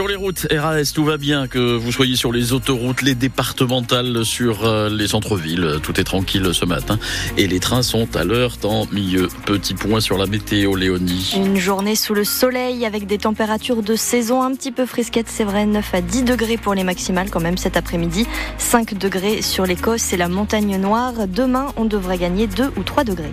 [0.00, 4.88] routes, RAS, tout va bien, que vous soyez sur les autoroutes, les départementales, sur euh,
[4.88, 6.98] les centres-villes, tout est tranquille ce matin.
[7.36, 9.28] Et les trains sont à l'heure, tant mieux.
[9.44, 11.34] Petit point sur la météo, Léonie.
[11.36, 15.44] Une journée sous le soleil avec des températures de saison un petit peu frisquettes, c'est
[15.44, 18.26] vrai, 9 à 10 degrés pour les maximales quand même cet après-midi,
[18.58, 21.12] 5 degrés sur l'Écosse et la montagne noire.
[21.28, 23.32] Demain, on devrait gagner 2 ou 3 degrés.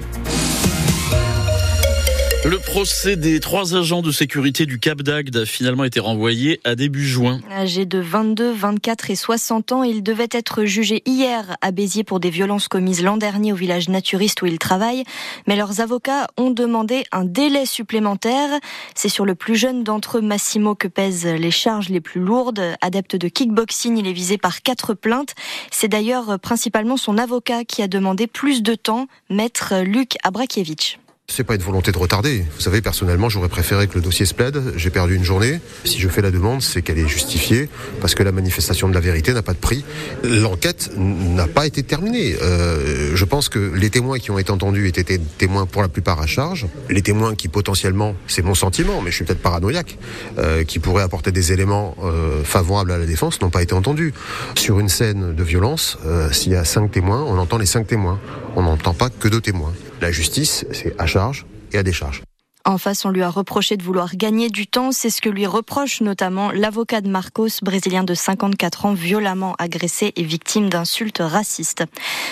[2.46, 6.76] Le procès des trois agents de sécurité du Cap d'Agde a finalement été renvoyé à
[6.76, 7.42] début juin.
[7.52, 12.22] Âgés de 22, 24 et 60 ans, ils devaient être jugés hier à Béziers pour
[12.22, 15.04] des violences commises l'an dernier au village naturiste où ils travaillent.
[15.48, 18.50] Mais leurs avocats ont demandé un délai supplémentaire.
[18.96, 22.62] C'est sur le plus jeune d'entre eux, Massimo, que pèsent les charges les plus lourdes.
[22.80, 25.36] Adepte de kickboxing, il est visé par quatre plaintes.
[25.72, 31.00] C'est d'ailleurs principalement son avocat qui a demandé plus de temps, maître Luc Abrakiewicz.
[31.32, 32.44] C'est pas une volonté de retarder.
[32.56, 34.74] Vous savez, personnellement, j'aurais préféré que le dossier se plaide.
[34.76, 35.62] J'ai perdu une journée.
[35.86, 37.70] Si je fais la demande, c'est qu'elle est justifiée
[38.02, 39.86] parce que la manifestation de la vérité n'a pas de prix.
[40.24, 42.36] L'enquête n'a pas été terminée.
[42.42, 46.20] Euh, je pense que les témoins qui ont été entendus étaient témoins pour la plupart
[46.20, 46.66] à charge.
[46.90, 50.00] Les témoins qui potentiellement, c'est mon sentiment, mais je suis peut-être paranoïaque,
[50.40, 54.16] euh, qui pourraient apporter des éléments euh, favorables à la défense, n'ont pas été entendus.
[54.56, 56.00] Sur une scène de violence,
[56.32, 58.20] s'il y a cinq témoins, on entend les cinq témoins.
[58.56, 59.74] On n'entend pas que deux témoins.
[60.02, 62.24] La justice, c'est à charge et à décharge.
[62.70, 64.92] En face, on lui a reproché de vouloir gagner du temps.
[64.92, 70.14] C'est ce que lui reproche notamment l'avocat de Marcos, brésilien de 54 ans, violemment agressé
[70.16, 71.84] et victime d'insultes racistes.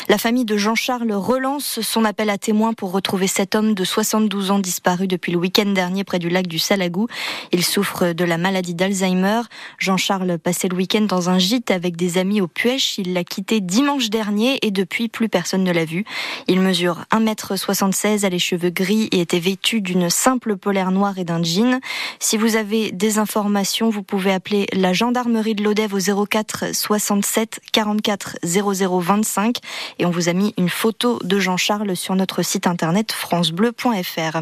[0.09, 4.51] La famille de Jean-Charles relance son appel à témoins pour retrouver cet homme de 72
[4.51, 7.07] ans disparu depuis le week-end dernier près du lac du Salagou.
[7.51, 9.41] Il souffre de la maladie d'Alzheimer.
[9.79, 12.99] Jean-Charles passait le week-end dans un gîte avec des amis au Puech.
[12.99, 16.05] Il l'a quitté dimanche dernier et depuis, plus personne ne l'a vu.
[16.47, 21.23] Il mesure 1m76, a les cheveux gris et était vêtu d'une simple polaire noire et
[21.23, 21.79] d'un jean.
[22.19, 27.61] Si vous avez des informations, vous pouvez appeler la gendarmerie de l'Odève au 04 67
[27.71, 29.55] 44 00 25
[29.99, 34.41] et on vous a mis une photo de Jean-Charles sur notre site internet francebleu.fr.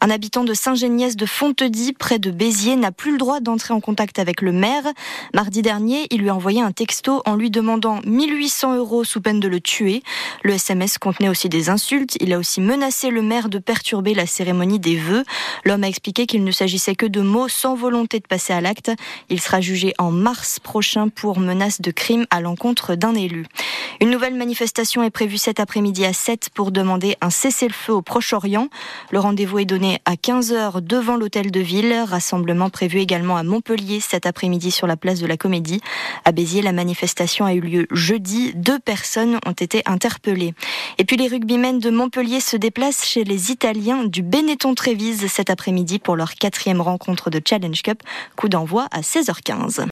[0.00, 3.80] Un habitant de Saint-Géniès de Fontedy, près de Béziers, n'a plus le droit d'entrer en
[3.80, 4.84] contact avec le maire.
[5.34, 9.40] Mardi dernier, il lui a envoyé un texto en lui demandant 1800 euros sous peine
[9.40, 10.02] de le tuer.
[10.44, 12.16] Le SMS contenait aussi des insultes.
[12.20, 15.15] Il a aussi menacé le maire de perturber la cérémonie des vœux.
[15.64, 18.90] L'homme a expliqué qu'il ne s'agissait que de mots sans volonté de passer à l'acte.
[19.28, 23.46] Il sera jugé en mars prochain pour menace de crime à l'encontre d'un élu.
[24.00, 28.68] Une nouvelle manifestation est prévue cet après-midi à 7 pour demander un cessez-le-feu au Proche-Orient.
[29.10, 31.94] Le rendez-vous est donné à 15h devant l'hôtel de ville.
[32.06, 35.80] Rassemblement prévu également à Montpellier cet après-midi sur la place de la Comédie.
[36.26, 38.52] À Béziers, la manifestation a eu lieu jeudi.
[38.54, 40.52] Deux personnes ont été interpellées.
[40.98, 45.48] Et puis les rugbymen de Montpellier se déplacent chez les Italiens du Benetton Trévise cet
[45.48, 48.02] après-midi pour leur quatrième rencontre de Challenge Cup.
[48.36, 49.84] Coup d'envoi à 16h15.